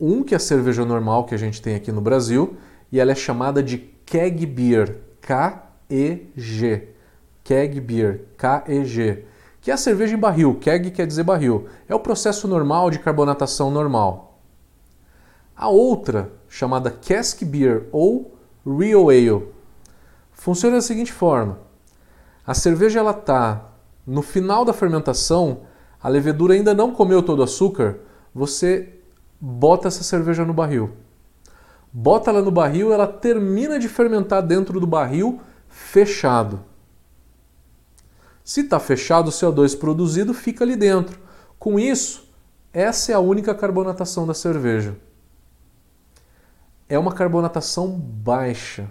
Um 0.00 0.22
que 0.22 0.34
é 0.34 0.36
a 0.36 0.40
cerveja 0.40 0.84
normal 0.84 1.26
que 1.26 1.34
a 1.34 1.38
gente 1.38 1.60
tem 1.60 1.74
aqui 1.74 1.92
no 1.92 2.00
Brasil 2.00 2.56
e 2.90 2.98
ela 2.98 3.12
é 3.12 3.14
chamada 3.14 3.62
de 3.62 3.76
keg 4.06 4.46
beer, 4.46 4.98
K-E-G. 5.20 6.88
Keg 7.50 7.80
beer, 7.80 8.28
K-E-G. 8.36 9.24
Que 9.60 9.72
é 9.72 9.74
a 9.74 9.76
cerveja 9.76 10.14
em 10.14 10.18
barril. 10.18 10.54
Keg 10.60 10.88
quer 10.92 11.04
dizer 11.04 11.24
barril. 11.24 11.66
É 11.88 11.94
o 11.96 11.98
processo 11.98 12.46
normal 12.46 12.92
de 12.92 13.00
carbonatação 13.00 13.72
normal. 13.72 14.38
A 15.56 15.68
outra, 15.68 16.30
chamada 16.48 16.92
cask 16.92 17.42
beer 17.42 17.88
ou 17.90 18.38
real 18.64 19.10
ale, 19.10 19.48
funciona 20.30 20.76
da 20.76 20.80
seguinte 20.80 21.12
forma: 21.12 21.58
a 22.46 22.54
cerveja 22.54 23.00
ela 23.00 23.12
tá 23.12 23.72
no 24.06 24.22
final 24.22 24.64
da 24.64 24.72
fermentação, 24.72 25.62
a 26.00 26.08
levedura 26.08 26.54
ainda 26.54 26.72
não 26.72 26.92
comeu 26.92 27.20
todo 27.20 27.40
o 27.40 27.42
açúcar, 27.42 27.98
você 28.32 28.94
bota 29.40 29.88
essa 29.88 30.04
cerveja 30.04 30.44
no 30.44 30.54
barril. 30.54 30.92
Bota 31.92 32.30
ela 32.30 32.42
no 32.42 32.52
barril, 32.52 32.92
ela 32.92 33.08
termina 33.08 33.76
de 33.76 33.88
fermentar 33.88 34.40
dentro 34.40 34.78
do 34.78 34.86
barril 34.86 35.40
fechado. 35.68 36.69
Se 38.50 38.62
está 38.62 38.80
fechado, 38.80 39.28
o 39.28 39.30
CO2 39.30 39.78
produzido 39.78 40.34
fica 40.34 40.64
ali 40.64 40.74
dentro. 40.74 41.20
Com 41.56 41.78
isso, 41.78 42.28
essa 42.72 43.12
é 43.12 43.14
a 43.14 43.20
única 43.20 43.54
carbonatação 43.54 44.26
da 44.26 44.34
cerveja. 44.34 44.96
É 46.88 46.98
uma 46.98 47.12
carbonatação 47.12 47.88
baixa. 47.88 48.88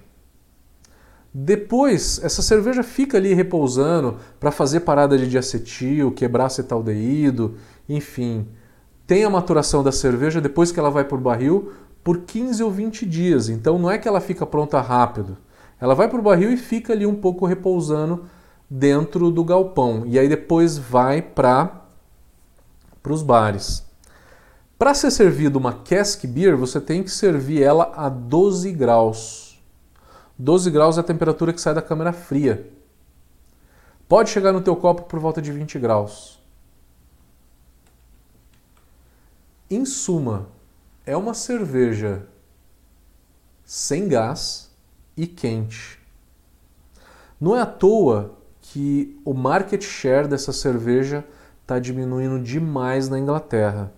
Depois, 1.33 2.21
essa 2.23 2.41
cerveja 2.41 2.83
fica 2.83 3.17
ali 3.17 3.33
repousando 3.33 4.15
para 4.39 4.49
fazer 4.49 4.79
parada 4.79 5.17
de 5.17 5.27
diacetil, 5.27 6.13
quebrar 6.13 6.45
acetaldeído, 6.45 7.57
enfim, 7.89 8.47
tem 9.05 9.25
a 9.25 9.29
maturação 9.29 9.83
da 9.83 9.91
cerveja 9.91 10.39
depois 10.39 10.71
que 10.71 10.79
ela 10.79 10.89
vai 10.89 11.03
para 11.03 11.17
o 11.17 11.21
barril 11.21 11.73
por 12.01 12.19
15 12.19 12.63
ou 12.63 12.71
20 12.71 13.05
dias. 13.05 13.49
Então 13.49 13.77
não 13.77 13.91
é 13.91 13.97
que 13.97 14.07
ela 14.07 14.21
fica 14.21 14.45
pronta 14.45 14.79
rápido. 14.79 15.37
Ela 15.81 15.95
vai 15.95 16.07
para 16.07 16.19
o 16.19 16.23
barril 16.23 16.49
e 16.49 16.55
fica 16.55 16.93
ali 16.93 17.05
um 17.05 17.15
pouco 17.15 17.45
repousando 17.45 18.23
dentro 18.69 19.31
do 19.31 19.43
galpão. 19.43 20.03
E 20.05 20.19
aí 20.19 20.29
depois 20.29 20.77
vai 20.77 21.21
para 21.21 21.85
os 23.09 23.23
bares. 23.23 23.83
Para 24.77 24.93
ser 24.93 25.11
servido 25.11 25.57
uma 25.57 25.73
cask 25.73 26.25
beer, 26.25 26.55
você 26.55 26.79
tem 26.79 27.03
que 27.03 27.09
servir 27.09 27.63
ela 27.63 27.91
a 27.95 28.07
12 28.07 28.71
graus. 28.71 29.59
12 30.37 30.71
graus 30.71 30.97
é 30.97 31.01
a 31.01 31.03
temperatura 31.03 31.51
que 31.51 31.59
sai 31.59 31.73
da 31.73 31.81
câmara 31.81 32.13
fria. 32.13 32.71
Pode 34.07 34.29
chegar 34.29 34.53
no 34.53 34.61
teu 34.61 34.75
copo 34.75 35.03
por 35.03 35.19
volta 35.19 35.41
de 35.41 35.51
20 35.51 35.77
graus. 35.79 36.39
Em 39.69 39.85
suma, 39.85 40.47
é 41.05 41.15
uma 41.15 41.33
cerveja 41.33 42.25
sem 43.65 44.07
gás 44.07 44.71
e 45.15 45.27
quente. 45.27 45.99
Não 47.39 47.55
é 47.55 47.61
à 47.61 47.65
toa 47.65 48.38
que 48.71 49.19
o 49.25 49.33
market 49.33 49.81
share 49.83 50.27
dessa 50.27 50.53
cerveja 50.53 51.25
está 51.61 51.79
diminuindo 51.79 52.39
demais 52.39 53.09
na 53.09 53.17
Inglaterra. 53.17 53.91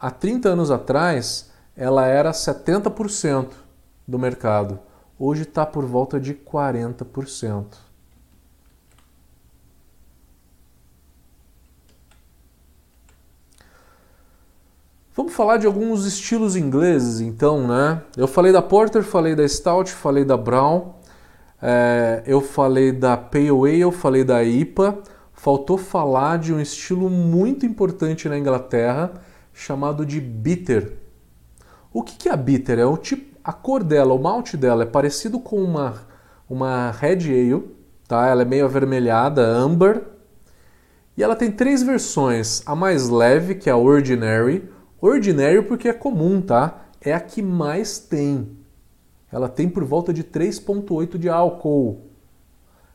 Há 0.00 0.10
30 0.10 0.48
anos 0.48 0.70
atrás, 0.70 1.50
ela 1.76 2.06
era 2.06 2.30
70% 2.30 3.48
do 4.08 4.18
mercado. 4.18 4.78
Hoje 5.18 5.42
está 5.42 5.66
por 5.66 5.84
volta 5.84 6.18
de 6.18 6.32
40%. 6.32 7.66
Vamos 15.14 15.34
falar 15.34 15.58
de 15.58 15.66
alguns 15.66 16.06
estilos 16.06 16.56
ingleses, 16.56 17.20
então, 17.20 17.68
né? 17.68 18.02
Eu 18.16 18.26
falei 18.26 18.52
da 18.52 18.62
Porter, 18.62 19.02
falei 19.02 19.36
da 19.36 19.46
Stout, 19.46 19.92
falei 19.92 20.24
da 20.24 20.36
Brown, 20.36 20.93
é, 21.66 22.22
eu 22.26 22.42
falei 22.42 22.92
da 22.92 23.16
Pale 23.16 23.48
Ale, 23.48 23.90
falei 23.90 24.22
da 24.22 24.44
IPA. 24.44 24.98
Faltou 25.32 25.78
falar 25.78 26.38
de 26.38 26.52
um 26.52 26.60
estilo 26.60 27.08
muito 27.08 27.64
importante 27.64 28.28
na 28.28 28.38
Inglaterra 28.38 29.12
chamado 29.50 30.04
de 30.04 30.20
Bitter. 30.20 30.98
O 31.90 32.02
que, 32.02 32.16
que 32.16 32.28
é 32.28 32.32
a 32.32 32.36
Bitter? 32.36 32.78
É 32.78 32.84
o 32.84 32.98
tipo, 32.98 33.38
a 33.42 33.52
cor 33.52 33.82
dela, 33.82 34.12
o 34.12 34.18
malte 34.22 34.58
dela 34.58 34.82
é 34.82 34.86
parecido 34.86 35.40
com 35.40 35.56
uma, 35.56 35.94
uma 36.50 36.90
Red 36.90 37.30
Ale, 37.30 37.64
tá? 38.06 38.26
Ela 38.26 38.42
é 38.42 38.44
meio 38.44 38.66
avermelhada, 38.66 39.46
amber. 39.46 40.02
E 41.16 41.22
ela 41.22 41.34
tem 41.34 41.50
três 41.50 41.82
versões: 41.82 42.62
a 42.66 42.74
mais 42.74 43.08
leve, 43.08 43.54
que 43.54 43.70
é 43.70 43.72
a 43.72 43.76
Ordinary 43.76 44.68
Ordinário 45.00 45.64
porque 45.64 45.88
é 45.88 45.92
comum, 45.92 46.40
tá? 46.40 46.86
É 47.00 47.12
a 47.12 47.20
que 47.20 47.42
mais 47.42 47.98
tem. 47.98 48.63
Ela 49.34 49.48
tem 49.48 49.68
por 49.68 49.82
volta 49.82 50.14
de 50.14 50.22
3,8 50.22 51.18
de 51.18 51.28
álcool. 51.28 52.02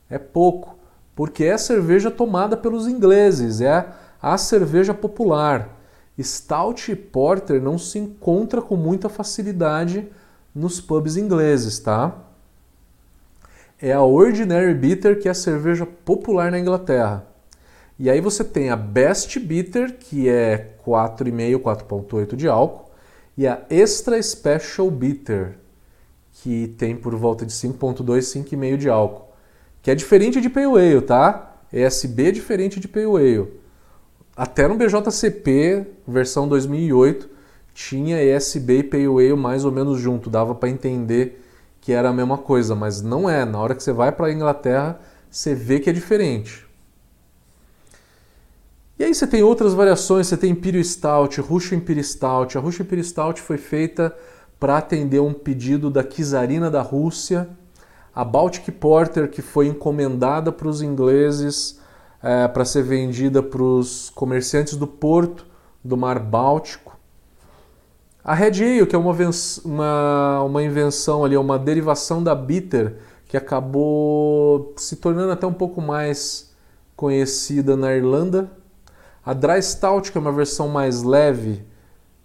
É 0.10 0.18
pouco, 0.18 0.80
porque 1.14 1.44
é 1.44 1.58
cerveja 1.58 2.10
tomada 2.10 2.56
pelos 2.56 2.88
ingleses, 2.88 3.60
é 3.60 3.90
a 4.22 4.38
cerveja 4.38 4.94
popular. 4.94 5.78
Stout 6.18 6.94
e 6.94 6.96
Porter 6.96 7.62
não 7.62 7.78
se 7.78 8.00
encontra 8.00 8.62
com 8.62 8.78
muita 8.78 9.10
facilidade 9.10 10.08
nos 10.56 10.80
pubs 10.80 11.18
ingleses, 11.18 11.78
tá? 11.78 12.18
É 13.78 13.92
a 13.92 14.02
Ordinary 14.02 14.74
Bitter 14.74 15.20
que 15.20 15.28
é 15.28 15.32
a 15.32 15.36
cerveja 15.36 15.86
popular 15.86 16.52
na 16.52 16.60
Inglaterra. 16.60 17.28
E 18.00 18.10
aí 18.10 18.22
você 18.22 18.46
tem 18.46 18.70
a 18.70 18.78
Best 18.78 19.38
Bitter, 19.42 19.98
que 19.98 20.30
é 20.30 20.78
4,5, 20.88 21.60
4,8 21.60 22.38
de 22.38 22.48
álcool, 22.48 22.90
e 23.38 23.46
a 23.46 23.62
Extra 23.70 24.22
Special 24.24 24.90
Bitter, 24.90 25.59
que 26.42 26.74
tem 26.78 26.96
por 26.96 27.16
volta 27.16 27.46
de 27.46 27.52
5,2, 27.52 28.20
5,5 28.20 28.78
de 28.78 28.90
álcool, 28.90 29.28
que 29.82 29.92
é 29.92 29.96
diferente 29.96 30.40
de 30.40 30.50
Pale 30.50 30.68
Ale, 30.68 31.02
tá? 31.02 31.58
ESB 31.72 32.28
é 32.28 32.32
diferente 32.32 32.80
de 32.80 32.88
Pale 32.88 33.06
Ale. 33.06 33.48
Até 34.36 34.68
no 34.68 34.76
BJCP, 34.76 35.86
versão 36.08 36.48
2008, 36.48 37.30
tinha 37.74 38.24
ESB 38.24 38.80
e 38.80 38.84
Pale 38.84 39.08
Ale 39.08 39.36
mais 39.36 39.66
ou 39.66 39.72
menos 39.72 40.00
junto, 40.00 40.30
dava 40.30 40.56
para 40.56 40.70
entender 40.70 41.46
que 41.82 41.92
era 41.92 42.10
a 42.10 42.14
mesma 42.14 42.38
coisa, 42.38 42.74
mas 42.74 43.02
não 43.02 43.30
é. 43.30 43.44
Na 43.44 43.60
hora 43.60 43.76
que 43.76 43.84
você 43.84 43.92
vai 43.92 44.12
para 44.12 44.28
a 44.28 44.32
Inglaterra, 44.32 45.00
você 45.30 45.54
vê 45.54 45.80
que 45.80 45.90
é 45.90 45.94
diferente. 45.94 46.66
E 48.98 49.04
aí 49.04 49.14
você 49.14 49.28
tem 49.28 49.44
outras 49.44 49.74
variações, 49.74 50.28
você 50.28 50.38
tem 50.38 50.52
Imperial 50.52 50.84
Stout, 50.84 51.40
Russian 51.42 51.78
Imperial 51.78 52.04
Stout. 52.04 52.58
A 52.58 52.62
Russian 52.62 52.84
Imperial 52.84 53.06
Stout 53.06 53.42
foi 53.42 53.58
feita 53.58 54.16
para 54.60 54.78
atender 54.78 55.22
um 55.22 55.34
pedido 55.34 55.90
da 55.90 56.04
Kizarina 56.04 56.70
da 56.70 56.82
Rússia. 56.82 57.50
A 58.14 58.26
Baltic 58.26 58.70
Porter, 58.72 59.30
que 59.30 59.42
foi 59.42 59.68
encomendada 59.68 60.52
para 60.52 60.68
os 60.68 60.82
ingleses 60.82 61.80
é, 62.22 62.48
para 62.48 62.66
ser 62.66 62.84
vendida 62.84 63.42
para 63.42 63.64
os 63.64 64.10
comerciantes 64.10 64.76
do 64.76 64.86
porto 64.86 65.46
do 65.84 65.96
Mar 65.96 66.20
Báltico. 66.20 66.98
A 68.24 68.34
Red 68.34 68.62
Ale, 68.64 68.86
que 68.86 68.96
é 68.96 69.00
uma, 69.00 69.16
uma, 69.64 70.44
uma 70.44 70.64
invenção 70.64 71.24
ali, 71.24 71.38
uma 71.38 71.58
derivação 71.58 72.22
da 72.22 72.36
Bitter, 72.36 72.98
que 73.26 73.38
acabou 73.38 74.74
se 74.76 74.98
tornando 74.98 75.32
até 75.32 75.48
um 75.48 75.54
pouco 75.54 75.82
mais 75.82 76.54
conhecida 76.96 77.78
na 77.78 77.96
Irlanda, 77.96 78.52
a 79.26 79.34
Dry 79.34 79.62
Stout, 79.62 80.12
que 80.12 80.18
é 80.18 80.22
uma 80.22 80.32
versão 80.32 80.68
mais 80.68 81.02
leve 81.04 81.64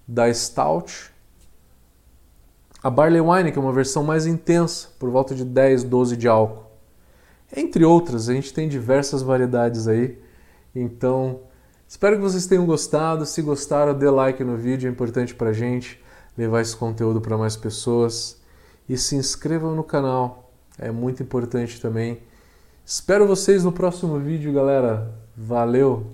da 0.08 0.32
Stout. 0.32 1.13
A 2.84 2.90
Barley 2.90 3.22
Wine, 3.22 3.50
que 3.50 3.58
é 3.58 3.62
uma 3.62 3.72
versão 3.72 4.04
mais 4.04 4.26
intensa, 4.26 4.88
por 4.98 5.08
volta 5.08 5.34
de 5.34 5.42
10, 5.42 5.84
12 5.84 6.18
de 6.18 6.28
álcool. 6.28 6.66
Entre 7.56 7.82
outras, 7.82 8.28
a 8.28 8.34
gente 8.34 8.52
tem 8.52 8.68
diversas 8.68 9.22
variedades 9.22 9.88
aí. 9.88 10.18
Então, 10.76 11.40
espero 11.88 12.16
que 12.16 12.22
vocês 12.22 12.46
tenham 12.46 12.66
gostado. 12.66 13.24
Se 13.24 13.40
gostaram, 13.40 13.94
dê 13.94 14.10
like 14.10 14.44
no 14.44 14.58
vídeo, 14.58 14.86
é 14.86 14.90
importante 14.92 15.34
pra 15.34 15.50
gente 15.50 15.98
levar 16.36 16.60
esse 16.60 16.76
conteúdo 16.76 17.22
para 17.22 17.38
mais 17.38 17.56
pessoas. 17.56 18.38
E 18.86 18.98
se 18.98 19.16
inscrevam 19.16 19.74
no 19.74 19.82
canal, 19.82 20.52
é 20.78 20.90
muito 20.90 21.22
importante 21.22 21.80
também. 21.80 22.20
Espero 22.84 23.26
vocês 23.26 23.64
no 23.64 23.72
próximo 23.72 24.18
vídeo, 24.18 24.52
galera. 24.52 25.10
Valeu! 25.34 26.04